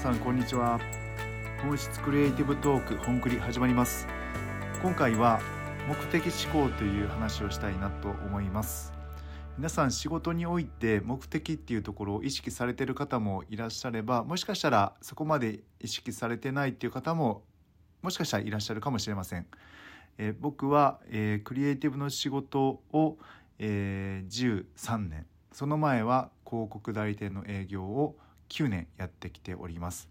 [0.00, 0.80] さんこんにちは。
[1.62, 4.06] 本質クリエイティブトーク本クリ始まります。
[4.80, 5.42] 今回は
[5.86, 8.94] 目的思考という話をしたいなと思います。
[9.58, 17.42] 皆さん仕事において目的っていうところを意識されている方もいらっしゃればもしかしたらそこまで意識されてないっていう方も
[18.00, 19.46] もしかしたらいらっしゃるかもしれません、
[20.16, 23.18] えー、僕は、えー、クリエイティブの仕事を、
[23.58, 25.26] えー、13年。
[25.52, 28.16] その前は広告代理店の営業を
[28.50, 30.10] 9年やってきております。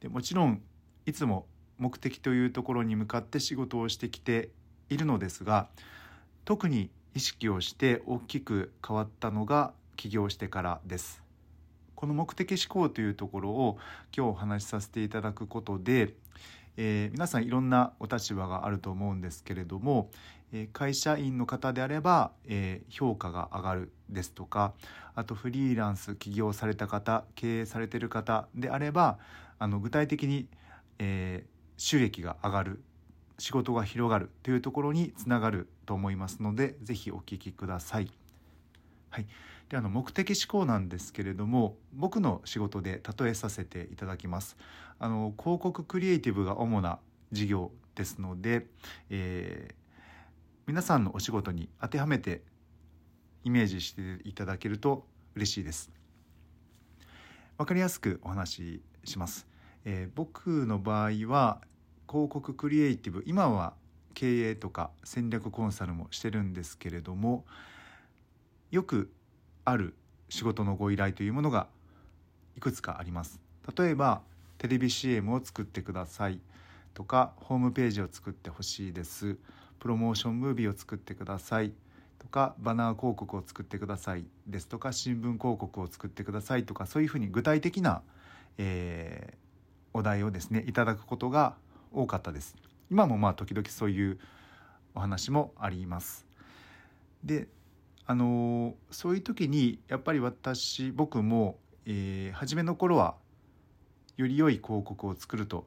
[0.00, 0.62] でもちろん
[1.06, 1.46] いつも
[1.78, 4.50] 目的というところに向かって仕事をしてきて
[4.90, 5.68] いるのですが
[6.44, 11.22] 特に意識をして大きく変わったのが起業してからです。
[11.94, 13.76] この目的思考というところを
[14.16, 16.14] 今日お話しさせていただくことで、
[16.76, 20.10] えー、皆さんいろんなお立場があると思うんですけれども、
[20.52, 24.72] えー、会社員の方であれば、えー、評価が上がるですとか
[25.14, 29.18] あとフリーランス起業された方経営されてる方であれば
[29.58, 30.46] あの具体的に、
[31.00, 31.44] え
[31.76, 32.82] 収益が上がる
[33.38, 38.10] 仕事が広がるというところにつながると思いますので是非お聞きください。
[39.10, 39.26] はい、
[39.68, 44.56] であの目的思考なんですけれども僕の仕事で例えさせていただきます
[44.98, 46.98] あの広告クリエイティブが主な
[47.32, 48.66] 事業ですので、
[49.08, 49.74] えー、
[50.68, 52.42] 皆さんのお仕事に当てはめて
[53.42, 55.90] イメージしていただけると嬉しいです。
[57.56, 59.46] 分かりやすくお話しします、
[59.86, 61.62] えー、僕の場合は
[62.06, 63.72] 広告クリエイティブ今は
[64.12, 67.46] 経営とか戦略コンサルもしてるんですけれども
[68.70, 69.10] よく
[69.64, 69.94] ある
[70.28, 71.66] 仕事のご依頼というものが
[72.58, 73.40] いくつかあります。
[73.74, 74.20] 例えば
[74.58, 76.42] テレビ CM を作ってください
[76.92, 79.38] とかホームページを作ってほしいです。
[79.78, 81.72] プロモーションムービーを作ってください。
[82.18, 84.24] とかバナー広告を作ってください。
[84.46, 86.64] ですとか新聞広告を作ってください。
[86.64, 88.02] とかそういうふうに具体的な、
[88.58, 91.54] えー、お題をですねいただくことが
[91.92, 92.56] 多かったです。
[92.90, 94.18] 今もまあ時々そういう
[94.94, 96.26] お話もあります。
[97.24, 97.48] で
[98.06, 103.16] あのそういう時にやっぱり私僕も、えー、初めの頃は
[104.16, 105.66] より良い広告を作ると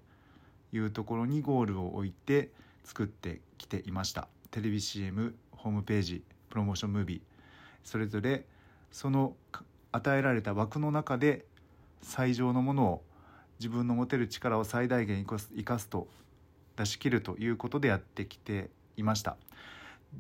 [0.74, 2.52] いうところにゴールを置いて
[2.84, 4.28] 作ってきていました。
[4.52, 7.22] テレビ CM ホームページプロモーションムービー。
[7.84, 8.46] それぞれ
[8.92, 9.36] その
[9.92, 11.46] 与えられた枠の中で
[12.02, 13.04] 最上のものを
[13.60, 16.08] 自分の持てる力を最大限生かすと
[16.76, 19.38] 出し切るということでやってきていました。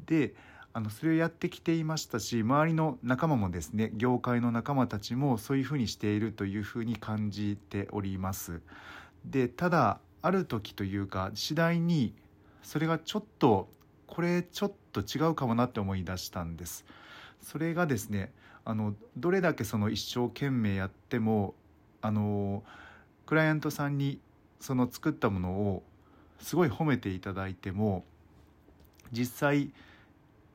[0.05, 0.33] で
[0.73, 8.61] あのそれをやってきていましたし周りの仲間もですね業界の仲間たちもそういうふうにしているというふうに感じております。
[9.25, 12.13] でただある時というか次第に
[12.63, 13.69] それがちょっと
[14.07, 16.85] これちょっと違うかもなって思い出したんです。
[17.41, 18.31] それがですね
[18.65, 21.55] あのどれだけその一生懸命やっても
[22.01, 22.63] あの
[23.25, 24.19] クライアントさんに
[24.59, 25.83] その作ったものを
[26.39, 28.03] すごい褒めていただいても
[29.11, 29.71] 実際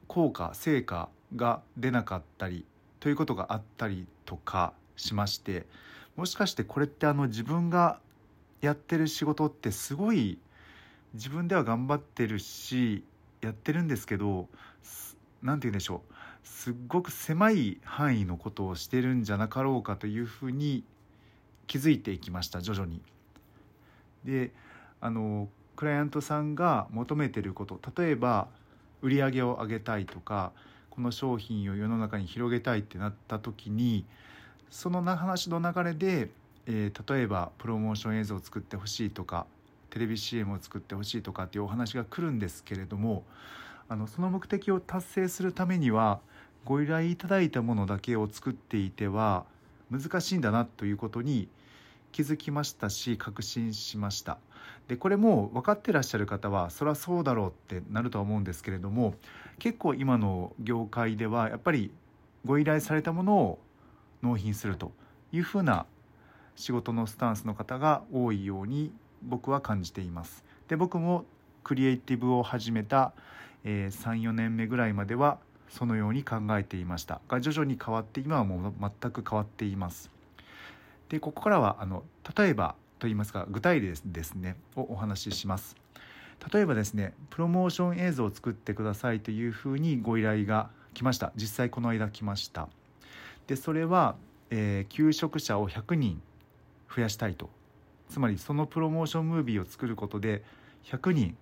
[0.07, 2.65] 効果成果が出なかったり
[3.01, 5.67] ということがあったりとかしまして
[6.15, 8.01] もしかしてこれってあの自分が
[8.61, 10.39] やってる仕事ってすごい
[11.15, 13.05] 自分では頑張ってるし
[13.41, 14.49] やってるんですけど
[15.43, 16.15] 何て言うんでしょう
[16.47, 20.85] すっごく狭い範囲のことをしてるんじゃなかろうかというふうに
[21.67, 23.03] 気づいていきました徐々に。
[24.25, 24.53] で
[25.01, 28.49] あのクライアントさんが求めてること例えば
[29.03, 30.53] 売り上げを上げたいとか
[30.91, 34.05] この商品を世の中に広げたいってなった時に
[34.71, 36.31] その話の流れで、
[36.67, 39.47] えー、例えばプロモーション映像を作ってほしいとか
[39.91, 43.25] テレビ CM を作ってほしいとかっていうお話が来るんですけれども
[43.89, 46.21] あのその目的を達成するためには
[46.65, 49.45] ご依頼いただいたものだけを作っていては
[49.91, 51.49] 難しいんだなということに
[52.11, 54.39] 気づきましたし確信しました。
[54.89, 59.15] でこれも分かってらっしゃる方はそりゃそうだろうってなるとは思うんですけれども
[59.59, 61.91] 結構今の業界ではやっぱり
[62.45, 63.59] ご依頼されたものを
[64.23, 64.93] 納品すると
[65.33, 65.87] いうふうな
[66.55, 68.93] 仕事のスタンスの方が多いように
[69.27, 70.45] 僕は感じています。
[70.69, 71.25] で僕も
[71.65, 73.13] クリエイティブを始めた、
[73.65, 75.39] えー、34年目ぐらいまでは
[75.69, 77.21] そのように考えていました。
[77.29, 80.11] が徐々に変わって今はもう全く変わっています。
[81.09, 82.05] でここからはあの
[82.37, 85.77] 例えばといいますか具体例ですねをお話しします。
[86.53, 91.33] 例えばですねプロモーション映像を作ってくださいというふうにご依頼が来ました。
[91.37, 92.69] 実際この間来ました。
[93.47, 94.17] でそれは、
[94.51, 96.21] えー、求職者を100人
[96.95, 97.51] 増やしたいと
[98.09, 100.43] つまりそのプロモーションムービーを作ることで
[100.85, 101.37] 100人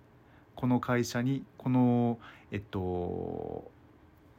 [0.55, 2.17] この会社にこの
[2.51, 3.69] えっと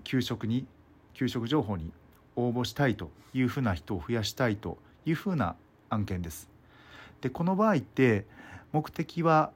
[0.04, 0.66] 給食に
[1.14, 1.92] 給食情報に
[2.36, 5.56] 応募したいというふうな人を増やしたいというふうな
[5.88, 6.50] 案件です
[7.20, 8.26] でこの場合って
[8.72, 9.52] 目的は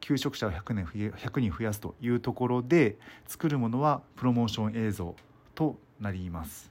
[0.00, 2.96] 求職者を100年100人増やすというところで
[3.26, 5.14] 作るものはプロモーション映像
[5.54, 6.70] となります。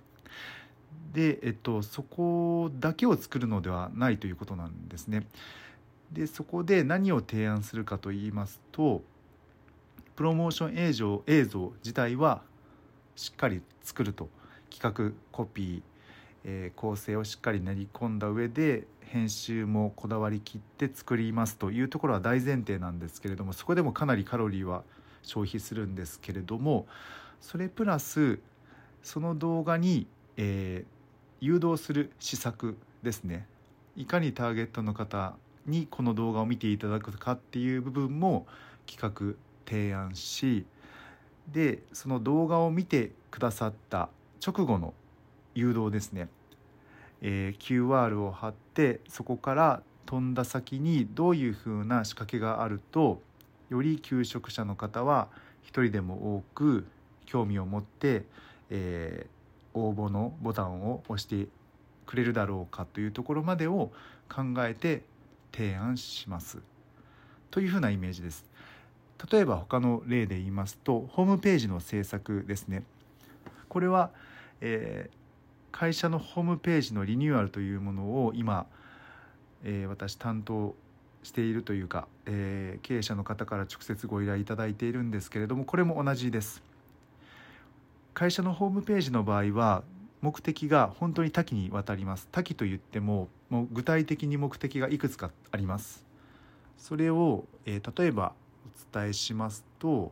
[1.13, 5.25] で、えっと、そこだけを作るのではないということなんですね。
[6.11, 9.03] でそこで何を提案するかと言いますと
[10.15, 12.41] プロモーション映像映像自体は
[13.15, 14.27] しっかり作ると
[14.71, 15.81] 企画コピー、
[16.45, 24.83] えー、構成をしっかり練り込んだ上で編集もこだわりきって作りますというところは大前提なんですけれどもそこでもかなりカロリーは
[25.21, 26.87] 消費するんですけれども
[27.39, 28.39] それプラス
[29.03, 30.07] その動画に、
[30.41, 33.45] えー、誘導する施策ですね。
[33.97, 38.47] いかにターゲットの方にこの動画を見ていただくかっていう部分も
[38.87, 39.35] 企画
[39.69, 40.65] 提案し
[41.51, 44.07] でその動画を見てくださった
[44.45, 44.93] 直後の
[45.55, 46.29] 誘導ですね、
[47.21, 53.21] えー、QR を貼ってそこから飛んだ先にどういうふうな仕掛けがあると
[53.69, 55.27] より求職者の方は
[55.63, 56.87] 一人でも多く
[57.25, 58.23] 興味を持って、
[58.69, 59.38] えー、
[59.73, 61.47] 応募のボタンを押して
[62.05, 63.91] くれるだろうかというところまでを
[64.27, 65.03] 考えて
[65.51, 66.59] 提案します。
[67.51, 68.45] というふうなイメージです。
[69.31, 72.83] 例えば他の例で言いますとホームページの制作ですね。
[73.67, 74.11] これは、
[74.61, 75.17] えー、
[75.71, 78.65] 会社のホームページのリニューアルというものを今、
[79.63, 80.75] えー、私担当
[81.21, 86.63] しているというか、えー、経営者の方から直接ご依頼いただいているんですけれどもこれも同じです。
[88.19, 89.81] 会社のホームページの場合は
[90.19, 92.27] 目的が本当に多岐にわたります。
[92.33, 96.03] 多岐と言ってももう具体的に目的がいくつかあります。
[96.77, 98.33] それを、えー、例えば
[98.91, 100.11] お伝えしますと、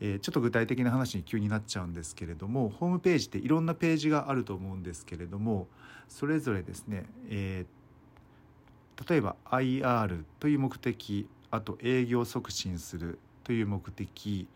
[0.00, 5.66] えー、ちょっと具体的な話に急になっちゃうんですけれどもホームページっていろんなページがあると思うんですけれども
[6.08, 14.48] それぞれですね、えー、例えば IR という目的あと営業促進するという目的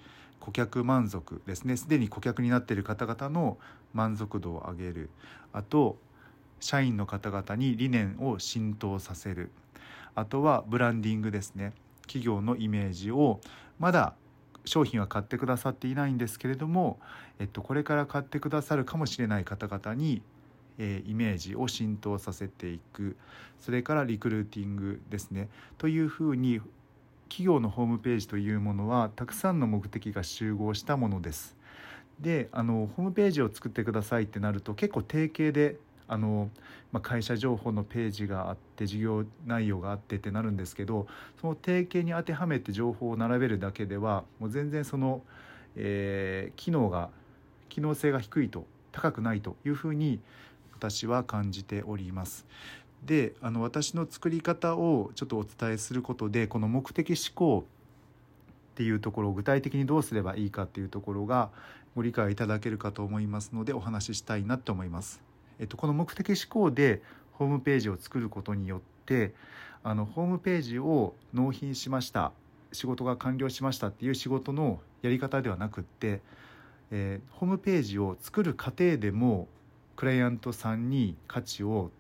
[0.43, 1.77] 顧客満足ですね。
[1.77, 3.59] すでに顧客になっている方々の
[3.95, 5.11] 満足度を上げる。
[5.53, 5.97] あと
[6.59, 9.53] 社員の方々に理念を浸透させる。
[10.17, 11.73] あとはブランディングですね。
[12.03, 13.41] 企業のイメージを
[13.79, 14.15] まだ
[14.65, 16.99] 商品は買ってくださっていないんですけれども、
[17.39, 20.23] えっと、これから買ってくださるかもしれない方々に、
[20.79, 23.17] えー、イメージを浸透させていく。
[23.61, 25.49] それからリクルーティングですね。
[25.79, 26.61] というふうに
[27.33, 31.57] 企業のホームページというものはたくさんの目的が集合したものです。
[32.21, 35.77] であのホームページを作ってくださいってなると結構定型で
[36.09, 36.51] あの、
[36.93, 41.07] まあ、会社情報のページがあって事業内容があってってなるんですけど
[41.41, 45.23] その定型に当てはめて情報を並べるだけではもう全然その、
[45.75, 47.09] えー、機能が
[47.71, 50.21] 機能性が低いと高くないというふうに
[50.75, 52.45] 私は感じております。
[53.05, 57.65] であの私の作り方をちょっとお伝えすることでこの目的思考
[58.73, 61.51] っていうところを具体的にどうすればいいかっていうところが
[61.95, 65.21] ご理解いただけるかと思いますのでお話ししたいなと思います。
[65.59, 67.03] えっと、この目的思考で
[67.33, 69.35] ホームページを作ることによって
[69.83, 72.33] あのホームページを納品しました
[72.73, 76.21] 仕事が完了しましたっていう仕事のやり方ではなくって、
[76.91, 79.49] えー、ホームページを作る過程でも
[79.97, 81.91] クライアントさんに価値を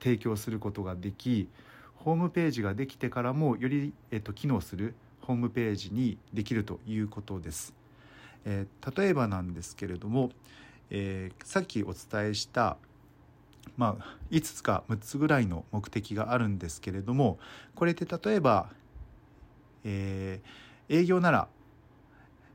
[0.00, 1.48] 提供することができ
[1.94, 7.74] ホームページができてからもより、えっと、機能するホームページにできるということです。
[8.44, 10.30] えー、例えばなんですけれども、
[10.90, 12.76] えー、さっきお伝えした
[13.76, 17.38] まあ、5つか6つぐらいの目的があるんですけれども
[17.74, 18.70] これって例えば、
[19.84, 21.48] えー、営業なら、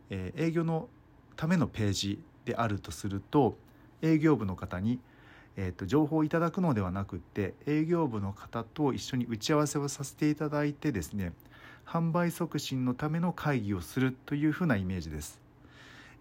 [0.09, 0.87] えー、営業の
[1.35, 3.57] ためのページであるとすると
[4.01, 4.99] 営業部の方に
[5.57, 11.33] えーと、情報をいただくのではなくって営業部の方と一緒に打ち合わせをさせていただいてですね
[11.85, 15.41] 販売促進のための会議をするというふうなイメージです。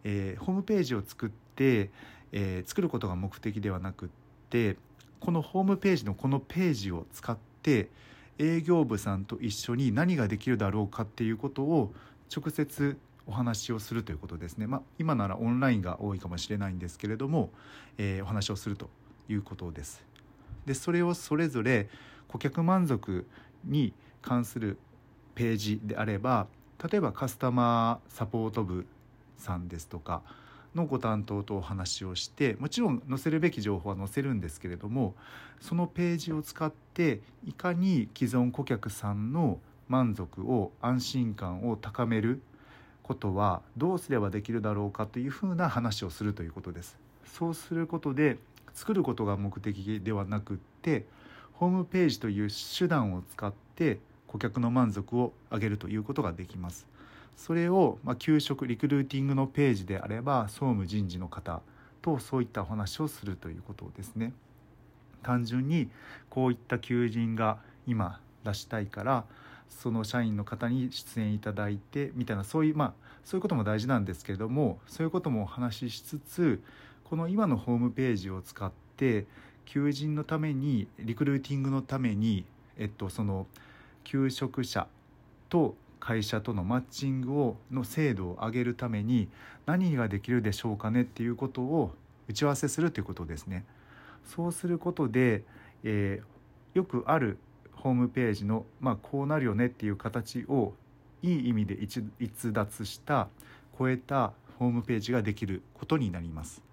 [0.03, 1.91] えー、ホームページを作って、
[2.33, 4.09] えー、作ることが目的ではなくっ
[4.49, 4.77] て
[5.21, 7.91] このホームページのこのページを使って
[8.39, 11.93] 営業部さんと一緒に何ができるだろうかっていうことを
[12.35, 12.97] 直接
[13.27, 17.51] お話をするということですね、まあ、今ならオンラインが多いかもしれないんですけれども、
[17.99, 18.89] えー、お話をすると
[19.31, 20.05] いうことです。
[20.67, 21.89] でそれをそれぞれ
[22.29, 23.27] 顧客満足
[23.65, 24.79] に関する
[25.35, 26.47] ページであれば
[26.91, 28.87] 例えばカスタマーサポート部
[29.37, 30.23] さんですとか
[30.75, 35.15] のご担当とお話をしてもちろん載せるべき情報は載せるんですけれども
[35.61, 39.59] そのページを使っていかに既存顧客さんの
[39.89, 42.41] 満足を安心感を高める
[43.03, 46.97] ことはどうすればできるだろうかというふうな話をするということです。
[47.25, 48.39] そうすることで
[48.75, 51.07] 作ることが目的ではなくって
[51.55, 56.87] ホームページという手段を使って顧客の満足を上げるということができます。
[57.37, 61.63] それを、まあ、給食リクルーティングのページであれば総務人事の方
[62.03, 64.33] とそういったお話をするということですね。
[65.23, 65.89] 単純に
[66.29, 69.25] こういった求人が今出したいから
[69.69, 72.93] その社員の方に出演いただいてみたいなそういうまあ
[73.25, 76.63] そういうことも大事なんですけれどもそういうこともお話ししつつ
[77.11, 79.27] この今のホームページを使って
[79.65, 82.45] 求人のためにリクルーティングのために、
[82.79, 83.49] えっと、その
[84.05, 84.87] 求職者
[85.49, 89.29] と会社とのマッチングをの精度を上げるために
[89.67, 91.91] 何ができるでしょうかねっていうことを
[92.29, 93.65] 打ち合わせするということですね。
[94.25, 95.43] そうすることで、
[95.83, 97.39] えー、よくある
[97.73, 100.75] ホームページの、まあ、こうなるよねっていう形を
[101.23, 101.77] いい意味で
[102.21, 103.27] 逸脱した
[103.77, 106.70] 超えたホームページができることになります。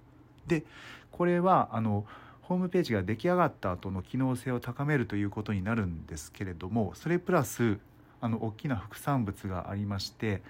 [0.48, 0.63] で
[1.12, 2.06] これはあの
[2.42, 7.77] ホームページが出来上がった後の機能性を高めるということになるんですけれどもそれプラス
[8.22, 10.42] あの大きな副産物がありまして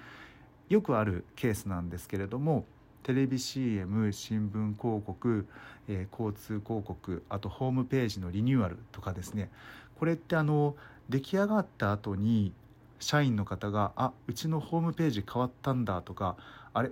[0.70, 2.66] よくあるケースなんですけれども
[3.04, 5.48] テレビ CM 新聞広告、
[5.88, 9.50] えー、交通広告あとホームページのリニューアルとかですね。
[9.98, 10.76] これってあの
[11.08, 12.52] 出来上がった後に
[13.00, 16.36] 社員の方が「あうちのホームページ変わったんだ」とか
[16.74, 16.92] 「あれ、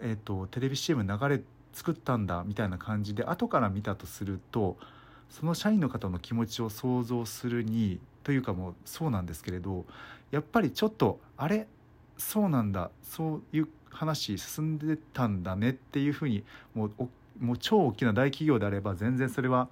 [0.00, 1.42] えーと、テレビ CM 流れ
[1.76, 4.78] 作ったんだ」みたいな感じで後から見たとすると
[5.28, 9.84] その社員の方の気持ちを想像するにというかもうそうなんですけれど
[10.30, 11.68] やっぱりちょっとあれ？
[12.16, 12.90] そうなんだ。
[13.02, 19.68] そういう話進んでたんだねっていうふうにもうもう超大きな大企業であれば全然それは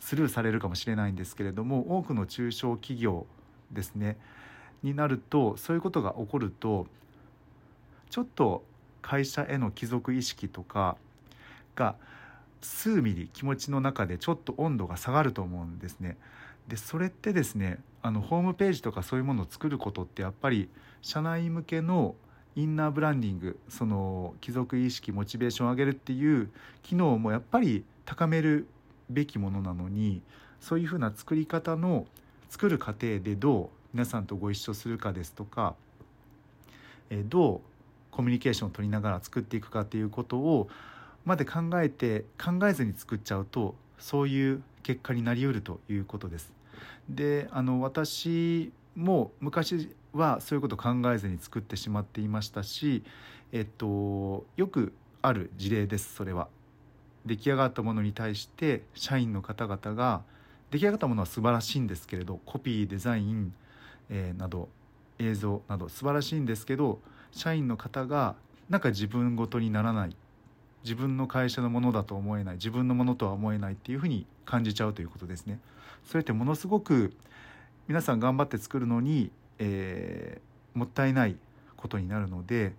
[0.00, 3.26] スルーされるかもしれないんですけれども多くの中小企業
[3.70, 4.18] ですね
[4.82, 6.86] になるとそういうことが起こると
[8.10, 8.64] ちょっと
[9.00, 10.96] 会社への帰属意識とか
[11.74, 11.96] が
[12.60, 16.16] 数ミリ気持ちの中でちょっと温度が下がると思うんですね。
[16.68, 20.68] でそれってですねあのホームページとかそういうものを作ることってやっぱり
[21.02, 22.14] 社内向けの
[22.56, 26.50] インナーブランディングその貴族意識モチベーションを上げるっていう
[26.82, 28.66] 機能もやっぱり高める
[29.10, 30.22] べきものなのに
[30.60, 32.06] そういうふうな作り方の
[32.48, 35.74] 作る過程でどう皆さんとご一緒するかですとか、
[37.10, 37.60] えどう
[38.10, 40.68] コミュニケーションを取りながら作っていくかっていうことを
[41.24, 46.52] まで考えて考えずに作っちゃうとそういう結果になりうるということです。
[47.08, 53.02] であの私も昔はそういうことを考えずに作ってしまっていましたし、
[53.52, 56.48] えっと、よくある事例ですそれは。
[57.26, 60.22] 出来上がったものに対して社員の方々が
[60.70, 63.54] 出来上がったものは素晴らしいんですけれどコピーデザイン、
[64.10, 64.68] えー、など
[65.18, 66.98] 映像など素晴らしいんですけど
[67.32, 68.34] 社員の方が
[68.68, 70.16] なんか自分ごとにならない
[70.84, 75.58] 自分の会社のものだと思えない自分のものとは思えないっていうふうに感じちゃうということですね。
[76.04, 77.14] それってものすごく
[77.88, 81.36] 皆さん頑張って作るのに、えー、もったいない
[81.76, 82.72] ことになるので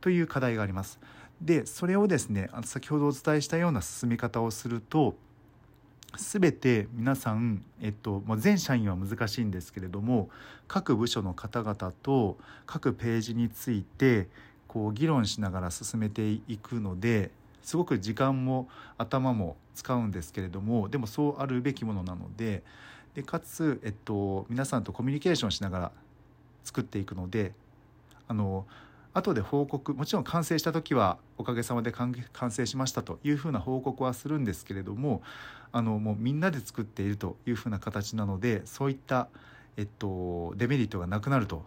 [0.00, 1.00] という課題があります。
[1.40, 5.14] でそれをですね先ほどお伝えしたような進め方をすると
[6.16, 10.28] 全て皆さん、えっと、全社員は難しいんですけれども
[10.66, 14.28] 各部署の方々と各ページについて
[14.70, 22.62] こう議論しながら進めていくのですごく時間も頭も使うんですけれどもでもそうあるべきものなので
[23.14, 25.92] でかつ、えっと、皆さんとコミュニケーションしながら
[26.62, 27.52] 作っていくので
[28.28, 28.64] あの
[29.12, 32.14] 後で報告もちろん完成した時はおかげさまで完
[32.50, 35.20] 成しましたというふうな報告はするんですけれども
[35.72, 39.26] あのもうみんなで作っているというふうな形なのでそういった、
[39.76, 41.64] えっと、デメリットがなくなると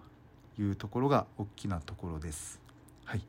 [0.58, 2.63] いうところが大きなところです。
[3.06, 3.22] はい、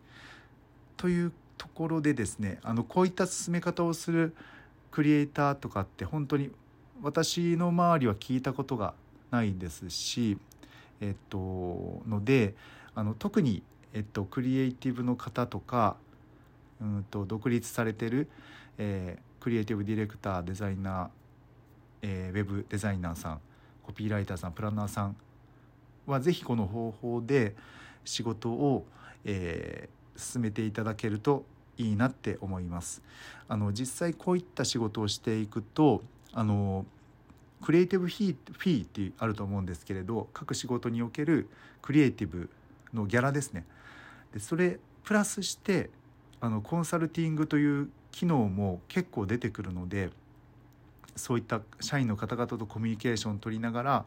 [0.97, 4.35] というところでですねあのこういった進め方をする
[4.91, 6.51] クリエイターとかって本当に
[7.03, 8.95] 私の周りは聞いたことが
[9.31, 10.39] ないですし
[11.01, 12.55] えっとので
[12.95, 13.63] あの特に、
[13.93, 15.97] えっと、クリエイティブの方とか
[16.81, 18.29] うんと独立されてる、
[18.79, 21.09] えー、クリエイティブディレクターデザイナー、
[22.03, 23.41] えー、ウェブデザイナーさん
[23.83, 25.17] コピーライターさんプランナーさん
[26.07, 27.55] は是非この方法で
[28.05, 28.87] 仕事を、
[29.25, 31.45] えー、進めていただけると
[31.77, 33.03] いいなって思います。
[33.49, 36.87] あの実際こういった仕事をしていくとあの
[37.63, 41.49] クリエイティブフィーフィーってあると思うんですけれど各仕事における
[41.83, 42.51] クリエイティブ
[42.93, 43.65] のギャラですね。
[44.33, 45.91] でそれプラスして
[46.41, 50.11] あのコンサルティングという機能も結構出てくるので
[51.17, 54.05] そういった社員の方々とコミュニケーションを取りながら、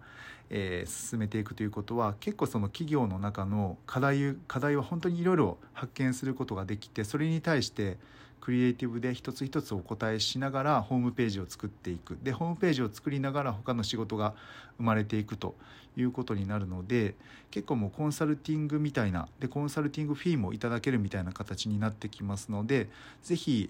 [0.49, 7.97] えー、進めていくということは結構その企業の中の課題課題は本当にいろいろ発見することができてそれに対して
[8.41, 12.17] クリエイティブで一つ一つお答えしながらホームページを作っていく。
[12.23, 14.35] でホームページを作りながら他の仕事が
[14.77, 15.55] 生まれていくと
[15.97, 17.15] いうことになるので
[17.51, 22.87] 結構もうコンサルティングみたいなでコンサルティングフィーもいただけるみたいな形になってきますので
[23.23, 23.69] 是非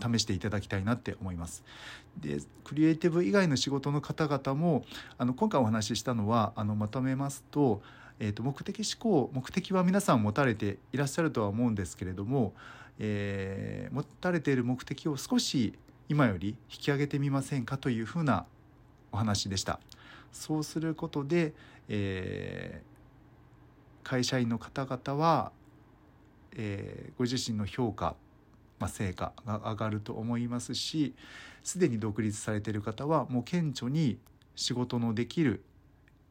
[0.00, 1.62] 試していただきたいなって思います。
[2.18, 4.84] でクリエイティブ以外の仕事の方々も
[5.18, 7.82] あの今回お話ししたのはあのまとめますと,、
[8.18, 12.52] えー、と目的思考目的は皆さん持たれていらっしゃるとは思うんですけれども、
[12.98, 15.74] えー、持たれている目的を少し
[16.08, 18.44] 今より引き上げてみませんかというふうな
[19.12, 19.80] お話でした。
[20.32, 21.54] そうすることで、
[21.88, 25.52] えー、会社員の方々は、
[26.52, 28.14] えー、ご自身の評価
[28.80, 31.14] まあ、成果が上がると思いますし
[31.62, 34.18] すでに独立されている方はもう顕著に
[34.56, 35.62] 仕事のできる、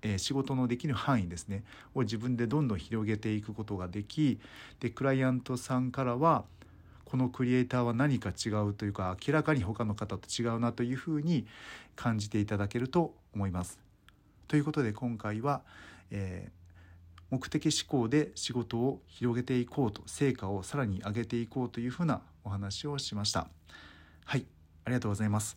[0.01, 1.63] えー、仕事のできる範囲ですね
[1.95, 4.39] を自分でどんどん広げていくことができ
[4.79, 6.43] でクライアントさんからは
[7.05, 11.45] このクリエイターは何か違うというか明らかに他の方と違うなというふうに
[11.95, 13.79] 感じていただけると思います。
[14.47, 15.61] ということで今回は、
[16.11, 16.59] えー
[17.31, 23.47] 目的思考で仕事を広げていこうと成果をさらに上げていこうというふうなお話をしました
[24.25, 24.45] はい
[24.85, 25.55] ありがとうございます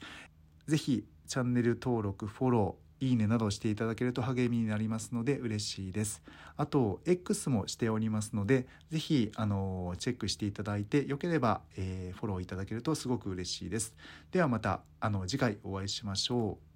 [0.66, 6.22] 是非チャンネル登録フォローいいねなどしていただけると励みになりますので嬉しいです。
[6.56, 13.96] あと、X もしておりますので、是非あの、チェックしていただいて、よければ、えー、フォローいただけるとすごく嬉しいです。
[14.30, 16.71] ではまた、あの、次回お会いしましょう。